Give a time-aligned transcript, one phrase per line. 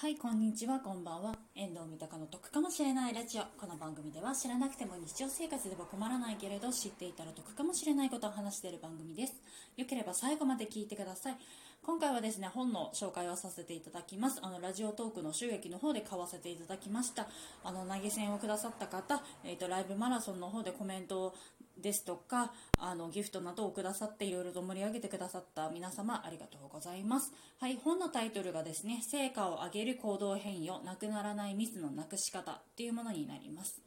[0.00, 1.34] はい、こんにちは、こんばんは。
[1.54, 3.42] 遠藤三鷹の得かもしれないラジオ。
[3.60, 9.34] この番組では知らなくても日常生活では困らないけれど知っていたら得かもしれないことを話している番組です。
[9.76, 11.36] よければ最後まで聞いてください。
[11.82, 14.40] 今回はですね、本の紹介をさせていただきます。
[14.42, 17.26] あの、ラジオトークの収益の方で買わせていただきました。
[17.62, 21.34] あの、投げ銭をくださった方、えっ、ー、と、ライブマラソンの方でコメントを
[21.80, 27.32] ですとかあのギフトなどをくださっていろいろと盛り上げてくださった皆様ありがとうございます。
[27.58, 33.80] はい本のタイトルがですね成果を上げる行動変容なくならないミスのなくし方っていうものになります。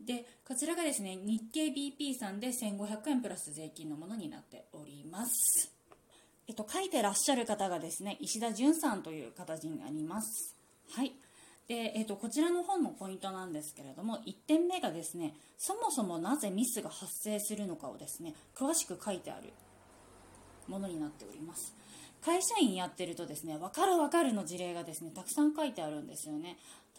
[0.00, 5.72] でこちらがですね日経 BP さんで1500円プラス税金のものになっております。
[6.48, 10.56] えっと書いてらっしゃる方がですね石田純さんという形になります。
[10.90, 11.12] はい。
[11.68, 19.52] で、えーと、こちらの本のポイントなんですけれども1点目がですねそもそもなぜミスが発生するのかをですね詳しく書いてある
[20.68, 21.74] ものになっております。
[22.24, 26.56] 会社員やってるとですね分かる分かるの事例がですねたくさん書いてあるんですよね。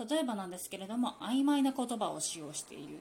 [0.09, 3.00] 例えばなんですけれども曖昧な言葉を使用している。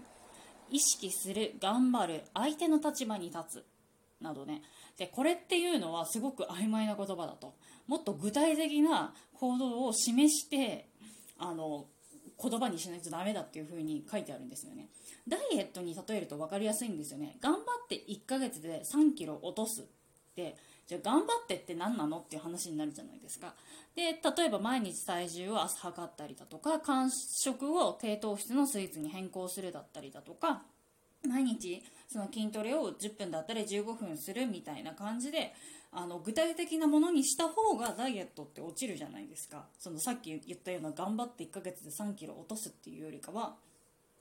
[0.71, 3.65] 意識する頑張る相手の立場に立つ。
[4.21, 4.63] などね。
[4.97, 7.55] でこれっていうのはすごく曖昧な言葉だと。
[7.89, 10.89] もっと具体的な行動を示して
[11.43, 11.87] あの
[12.41, 14.89] 言葉にしないとダメだっていう風に書いてあるんですよね。
[15.29, 17.37] ダイエットに例えると分かりやすいんですよね。
[17.41, 19.85] 頑張って1ヶ月で3 k g 落とすっ
[20.35, 23.55] てじゃあ頑張ってって何なのっていう話になるじゃないですか。
[23.95, 30.63] で例えば毎日体重を朝測ったりだとか間食を低糖質のスイーツに変更するだったりだとか
[31.29, 35.55] 毎日その筋トレを10分だったり15分するみたいな感じで
[35.93, 39.67] あの具体的なものにした方がダイエットって落ちるじゃないですか。
[39.79, 43.57] そのさっき言ったような頑張って1ヶ月で3 k g 落とすっていうよりかは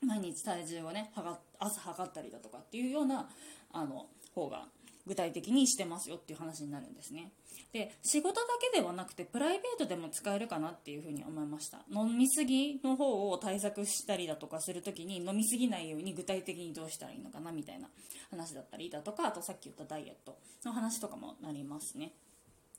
[0.06, 1.12] 毎日体重をね
[1.60, 3.30] 朝測ったりだとかっていうような
[3.72, 4.68] あの方が
[5.08, 7.32] 具体的にしてますよっていう話になるんですね。
[7.74, 8.42] で仕事だ
[8.74, 11.80] けではなくてプライベートでも使えるかなっていうふうに思いました。
[11.90, 17.88] 飲みすぎの方を対策したりだとかするときに飲みすぎないように具体的にどうしたらいいのかなみたいな
[18.30, 22.12] 話だったりだとかあとさっき言ったダイエットの話とかもなりますね。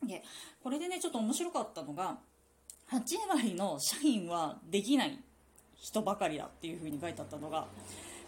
[0.06, 0.22] で
[0.62, 2.18] これでねちょっと面白かったのが
[2.90, 5.18] 8割の社員はできない
[5.76, 7.66] 人ばかりだっていうふうに書いてあったのが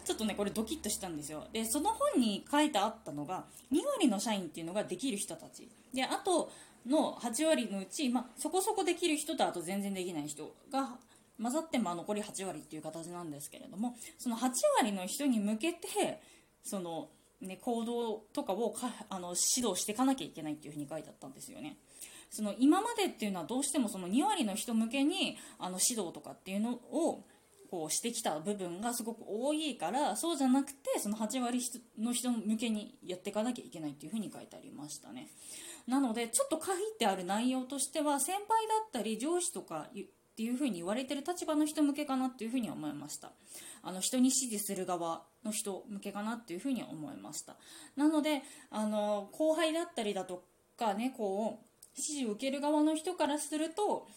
[0.05, 6.51] ちょっとねこれドキッとしたんですよでその本に書いてあったのが2割の社員っていうのができる人たちであと
[6.87, 10.97] の8割のうち、まあ、そこそこできる人とあと全然できない人が
[11.41, 16.21] 混ざってまあ残り8割っていう形なんですけれどもその8割の人に向けて
[16.63, 17.09] その、
[17.41, 21.77] ね、行動とかをかあの指導していかなきゃいけないっていうふうに書いてあったんですよね。
[22.29, 27.23] その今までっていうのはどうしてもその2割の人向けにあの指導とかっていうのを
[27.75, 31.59] こうしてきた部分がすごく多いからそうじゃなくてその8割
[31.99, 35.27] の人向けにやっていかなきゃいけないっていうふうに書いてありましたね。
[35.85, 40.05] なのでちょっと書いてある内容としては先輩だったり上司とかっ
[40.37, 43.33] ていうふうに言われてる立場の人向けかなっていうふうに思いました。
[43.83, 47.57] あの人に指示する側の人向けかなっていうふうに思いました。
[47.97, 50.45] なのであの後輩だったりだと
[50.77, 51.65] かねこう
[51.97, 54.07] 指示を受ける側の人からすると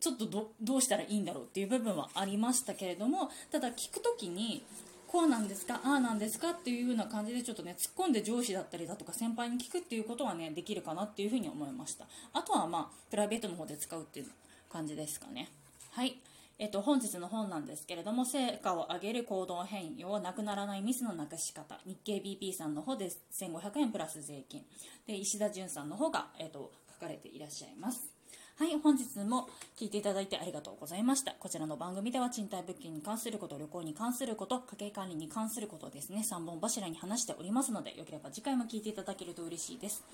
[0.00, 4.64] ちょっとどうしたらいいんだろうっていう部分はありましたけれどもただ聞く時に
[5.06, 12.06] こうなんですかああなんですかっていうような感じでちょっとね突っ込んで上司だったりだとか先輩に聞くっていうことはねできるかなっていうふうに思いました。
[12.32, 14.26] あとはまあプライベートの方で使うっていう
[14.72, 15.48] 感じですかね。
[15.92, 16.16] はい。
[16.58, 24.64] えっと、本日の本なんですけれども、成果を上げる行動変容、なくならないミスのなくし方、日経 BP さんの方で1500円プラス税金、
[25.06, 28.13] で、石田純さんの方が、えっと、書かれていらっしゃいます。
[28.56, 31.32] はい、本日も聞いていただいてありがとうございました。
[31.32, 40.04] こちらの番組では賃貸物件に関すること、旅行に関すること、家計管理に関することですね、3本柱に話しておりますので、よければ次回も聞いていただけると嬉しいです。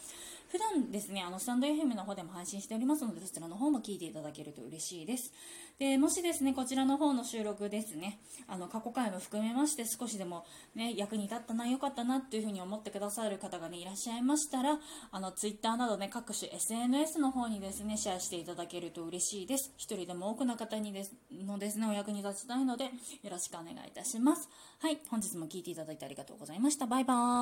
[0.48, 5.34] 普段ですね、あの、スタンド FM の方でも配信しておりますので、そちらの方も聞いていただけると嬉しいです。
[5.78, 14.80] で、もしですね、こちらの方の収録ですね、あの、過去回も含めまして、少しでもね、役に立ったな、良かったなっていうふうに思ってくださる方がね、いらっしゃいましたら、
[15.10, 19.72] あの、Twitter などね、各種 SNS の方にですね、シェアしてしていただけると嬉しいです。
[19.76, 22.90] 一人でも多くの方にですのですね、お役に立ちたいので、よ
[23.28, 24.48] ろしくお願いいたします。
[24.78, 26.86] はい、本日も聞いていただいてありがとうございました。
[26.86, 27.40] バイバーイ。